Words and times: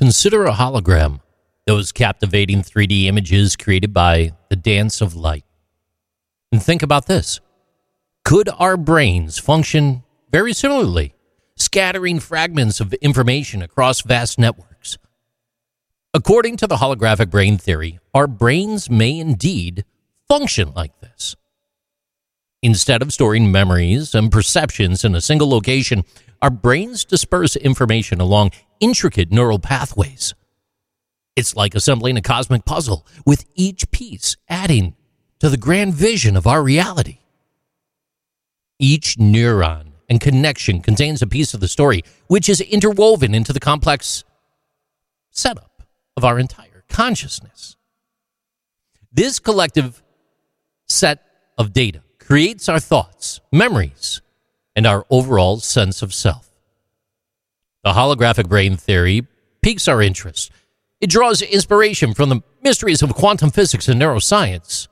Consider 0.00 0.46
a 0.46 0.52
hologram, 0.52 1.20
those 1.66 1.92
captivating 1.92 2.62
3D 2.62 3.04
images 3.04 3.54
created 3.54 3.92
by 3.92 4.32
the 4.48 4.56
dance 4.56 5.02
of 5.02 5.14
light. 5.14 5.44
And 6.50 6.62
think 6.62 6.82
about 6.82 7.06
this 7.06 7.40
could 8.24 8.48
our 8.58 8.78
brains 8.78 9.36
function 9.36 10.02
very 10.32 10.54
similarly, 10.54 11.12
scattering 11.54 12.18
fragments 12.18 12.80
of 12.80 12.94
information 12.94 13.60
across 13.60 14.00
vast 14.00 14.38
networks? 14.38 14.96
According 16.14 16.56
to 16.56 16.66
the 16.66 16.76
holographic 16.76 17.28
brain 17.28 17.58
theory, 17.58 17.98
our 18.14 18.26
brains 18.26 18.88
may 18.88 19.18
indeed 19.18 19.84
function 20.26 20.72
like 20.74 20.98
this. 21.00 21.36
Instead 22.62 23.02
of 23.02 23.12
storing 23.12 23.52
memories 23.52 24.14
and 24.14 24.32
perceptions 24.32 25.04
in 25.04 25.14
a 25.14 25.20
single 25.20 25.50
location, 25.50 26.04
our 26.40 26.50
brains 26.50 27.04
disperse 27.04 27.54
information 27.54 28.18
along 28.18 28.52
intricate 28.80 29.30
neural 29.30 29.58
pathways. 29.58 30.34
It's 31.36 31.54
like 31.54 31.74
assembling 31.74 32.16
a 32.16 32.22
cosmic 32.22 32.64
puzzle, 32.64 33.06
with 33.24 33.44
each 33.54 33.90
piece 33.90 34.36
adding 34.48 34.96
to 35.38 35.48
the 35.48 35.56
grand 35.56 35.94
vision 35.94 36.36
of 36.36 36.46
our 36.46 36.62
reality. 36.62 37.18
Each 38.78 39.16
neuron 39.16 39.92
and 40.08 40.20
connection 40.20 40.80
contains 40.82 41.22
a 41.22 41.26
piece 41.26 41.54
of 41.54 41.60
the 41.60 41.68
story, 41.68 42.02
which 42.26 42.48
is 42.48 42.60
interwoven 42.60 43.34
into 43.34 43.52
the 43.52 43.60
complex 43.60 44.24
setup 45.30 45.82
of 46.16 46.24
our 46.24 46.38
entire 46.38 46.84
consciousness. 46.88 47.76
This 49.12 49.38
collective 49.38 50.02
set 50.88 51.24
of 51.56 51.72
data 51.72 52.02
creates 52.18 52.68
our 52.68 52.80
thoughts, 52.80 53.40
memories, 53.52 54.20
and 54.76 54.86
our 54.86 55.06
overall 55.10 55.58
sense 55.58 56.02
of 56.02 56.12
self. 56.12 56.49
The 57.82 57.92
holographic 57.92 58.48
brain 58.48 58.76
theory 58.76 59.26
piques 59.62 59.88
our 59.88 60.02
interest. 60.02 60.50
It 61.00 61.08
draws 61.08 61.40
inspiration 61.40 62.12
from 62.12 62.28
the 62.28 62.42
mysteries 62.62 63.02
of 63.02 63.14
quantum 63.14 63.50
physics 63.50 63.88
and 63.88 64.00
neuroscience. 64.00 64.86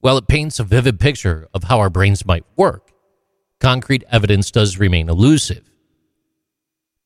While 0.00 0.18
it 0.18 0.28
paints 0.28 0.58
a 0.60 0.64
vivid 0.64 1.00
picture 1.00 1.48
of 1.54 1.64
how 1.64 1.80
our 1.80 1.88
brains 1.88 2.26
might 2.26 2.44
work, 2.56 2.92
concrete 3.60 4.04
evidence 4.10 4.50
does 4.50 4.78
remain 4.78 5.08
elusive. 5.08 5.64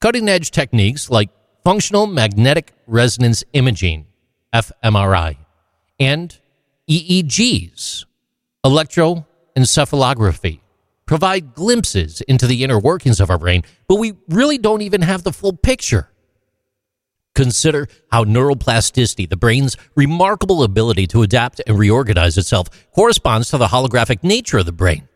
Cutting 0.00 0.28
edge 0.28 0.50
techniques 0.50 1.08
like 1.08 1.30
functional 1.62 2.08
magnetic 2.08 2.72
resonance 2.86 3.44
imaging, 3.52 4.06
fMRI, 4.52 5.36
and 6.00 6.36
EEGs, 6.88 8.06
electroencephalography, 8.66 10.60
provide 11.10 11.54
glimpses 11.54 12.20
into 12.28 12.46
the 12.46 12.62
inner 12.62 12.78
workings 12.78 13.18
of 13.18 13.30
our 13.30 13.36
brain, 13.36 13.64
but 13.88 13.96
we 13.96 14.12
really 14.28 14.58
don't 14.58 14.80
even 14.80 15.02
have 15.02 15.24
the 15.24 15.32
full 15.32 15.52
picture. 15.52 16.08
Consider 17.34 17.88
how 18.12 18.22
neuroplasticity, 18.22 19.28
the 19.28 19.36
brain's 19.36 19.76
remarkable 19.96 20.62
ability 20.62 21.08
to 21.08 21.22
adapt 21.22 21.60
and 21.66 21.76
reorganize 21.76 22.38
itself, 22.38 22.68
corresponds 22.94 23.50
to 23.50 23.58
the 23.58 23.66
holographic 23.66 24.22
nature 24.22 24.58
of 24.58 24.66
the 24.66 24.72
brain. 24.72 25.08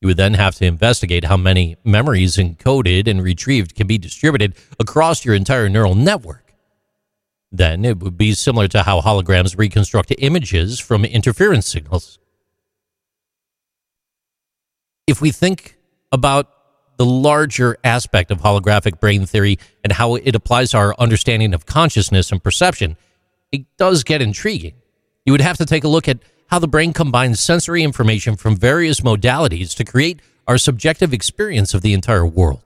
You 0.00 0.06
would 0.06 0.18
then 0.18 0.34
have 0.34 0.54
to 0.56 0.66
investigate 0.66 1.24
how 1.24 1.36
many 1.36 1.74
memories 1.82 2.36
encoded 2.36 3.08
and 3.08 3.24
retrieved 3.24 3.74
can 3.74 3.88
be 3.88 3.98
distributed 3.98 4.54
across 4.78 5.24
your 5.24 5.34
entire 5.34 5.68
neural 5.68 5.96
network. 5.96 6.54
Then 7.50 7.84
it 7.84 7.98
would 7.98 8.16
be 8.16 8.34
similar 8.34 8.68
to 8.68 8.84
how 8.84 9.00
holograms 9.00 9.58
reconstruct 9.58 10.14
images 10.18 10.78
from 10.78 11.04
interference 11.04 11.66
signals. 11.66 12.20
If 15.06 15.20
we 15.20 15.30
think 15.32 15.76
about 16.12 16.50
the 16.96 17.04
larger 17.04 17.76
aspect 17.84 18.30
of 18.30 18.40
holographic 18.40 19.00
brain 19.00 19.26
theory 19.26 19.58
and 19.82 19.92
how 19.92 20.14
it 20.14 20.34
applies 20.34 20.70
to 20.70 20.78
our 20.78 20.94
understanding 20.98 21.52
of 21.52 21.66
consciousness 21.66 22.32
and 22.32 22.42
perception, 22.42 22.96
it 23.52 23.66
does 23.76 24.04
get 24.04 24.22
intriguing. 24.22 24.74
You 25.26 25.32
would 25.32 25.40
have 25.40 25.58
to 25.58 25.66
take 25.66 25.84
a 25.84 25.88
look 25.88 26.08
at 26.08 26.20
how 26.48 26.58
the 26.58 26.68
brain 26.68 26.92
combines 26.92 27.40
sensory 27.40 27.82
information 27.82 28.36
from 28.36 28.56
various 28.56 29.00
modalities 29.00 29.74
to 29.76 29.84
create 29.84 30.20
our 30.46 30.58
subjective 30.58 31.12
experience 31.12 31.74
of 31.74 31.82
the 31.82 31.94
entire 31.94 32.26
world. 32.26 32.62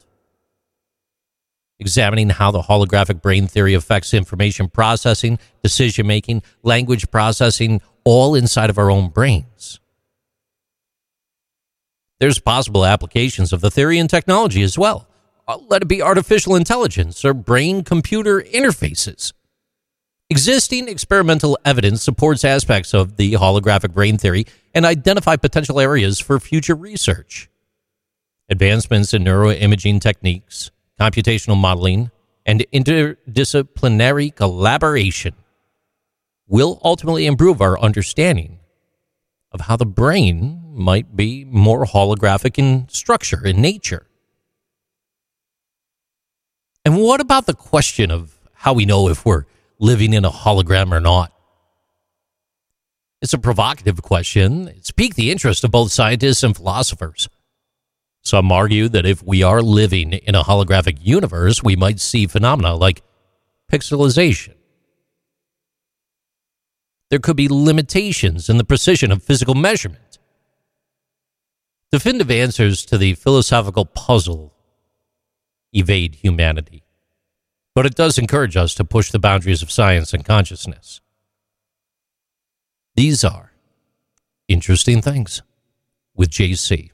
Examining 1.81 2.31
how 2.31 2.51
the 2.51 2.63
holographic 2.63 3.23
brain 3.23 3.47
theory 3.47 3.75
affects 3.75 4.13
information 4.13 4.69
processing, 4.69 5.39
decision 5.63 6.07
making, 6.07 6.43
language 6.63 7.11
processing, 7.11 7.81
all 8.05 8.35
inside 8.35 8.69
of 8.69 8.79
our 8.79 8.91
own 8.91 9.09
brains. 9.09 9.79
There's 12.21 12.41
possible 12.41 12.85
applications 12.85 13.53
of 13.53 13.61
the 13.61 13.71
theory 13.71 13.99
in 13.99 14.09
technology 14.09 14.63
as 14.63 14.77
well. 14.77 15.07
Uh, 15.47 15.59
let 15.69 15.83
it 15.83 15.89
be 15.89 16.03
artificial 16.03 16.57
intelligence 16.57 17.25
or 17.25 17.33
brain 17.33 17.85
computer 17.85 18.41
interfaces. 18.41 19.33
Existing 20.31 20.89
experimental 20.89 21.59
evidence 21.65 22.03
supports 22.03 22.45
aspects 22.45 22.93
of 22.93 23.17
the 23.17 23.33
holographic 23.35 23.95
brain 23.95 24.19
theory 24.19 24.45
and 24.75 24.85
identify 24.85 25.37
potential 25.37 25.81
areas 25.81 26.19
for 26.21 26.39
future 26.39 26.75
research. 26.75 27.49
Advancements 28.51 29.15
in 29.15 29.25
neuroimaging 29.25 30.01
techniques, 30.01 30.71
computational 31.01 31.57
modeling, 31.57 32.11
and 32.45 32.67
interdisciplinary 32.73 34.35
collaboration 34.35 35.35
will 36.47 36.81
ultimately 36.83 37.27
improve 37.27 37.63
our 37.63 37.79
understanding 37.79 38.59
of 39.53 39.63
how 39.63 39.77
the 39.77 39.87
brain 39.87 40.68
might 40.79 41.17
be 41.17 41.45
more 41.45 41.85
holographic 41.85 42.59
in 42.59 42.89
structure 42.89 43.43
and 43.45 43.61
nature. 43.61 44.07
And 46.85 46.97
what 46.97 47.21
about 47.21 47.47
the 47.47 47.55
question 47.55 48.11
of 48.11 48.39
how 48.55 48.73
we 48.73 48.87
know 48.87 49.09
if 49.09 49.27
we're 49.27 49.45
living 49.79 50.13
in 50.15 50.25
a 50.25 50.31
hologram 50.31 50.93
or 50.93 51.01
not? 51.01 51.33
It's 53.21 53.33
a 53.33 53.39
provocative 53.39 54.01
question. 54.01 54.69
It's 54.69 54.93
piqued 54.93 55.17
the 55.17 55.31
interest 55.31 55.65
of 55.65 55.71
both 55.71 55.91
scientists 55.91 56.43
and 56.43 56.57
philosophers. 56.57 57.29
Some 58.23 58.53
argue 58.53 58.89
that 58.89 59.07
if 59.07 59.23
we 59.23 59.43
are 59.43 59.61
living 59.61 60.13
in 60.13 60.35
a 60.35 60.45
holographic 60.45 60.99
universe, 61.01 61.63
we 61.63 61.77
might 61.77 62.01
see 62.01 62.27
phenomena 62.27 62.75
like 62.75 63.03
pixelization. 63.71 64.55
There 67.11 67.19
could 67.19 67.37
be 67.37 67.49
limitations 67.49 68.49
in 68.49 68.59
the 68.59 68.65
precision 68.65 69.11
of 69.11 69.23
physical 69.23 69.55
measurement. 69.55 70.08
Definitive 71.91 72.31
answers 72.31 72.85
to 72.85 72.99
the 72.99 73.15
philosophical 73.15 73.87
puzzle 73.87 74.53
evade 75.73 76.17
humanity, 76.17 76.85
but 77.75 77.87
it 77.87 77.95
does 77.95 78.19
encourage 78.19 78.57
us 78.57 78.75
to 78.75 78.85
push 78.85 79.11
the 79.11 79.19
boundaries 79.19 79.63
of 79.63 79.71
science 79.71 80.13
and 80.13 80.25
consciousness. 80.25 81.01
These 82.95 83.25
are 83.25 83.53
interesting 84.49 85.01
things 85.01 85.43
with 86.15 86.31
JC. 86.31 86.91